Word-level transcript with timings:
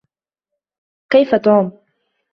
كيف 1.11 1.35
توم؟ 1.35 1.71